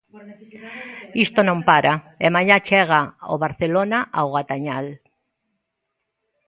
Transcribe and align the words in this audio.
Isto 1.25 1.39
non 1.49 1.59
para 1.69 1.93
e 2.25 2.27
mañá 2.35 2.57
chega 2.67 3.01
o 3.33 3.35
Barcelona 3.45 3.99
ao 4.17 4.27
Gatañal. 4.35 4.87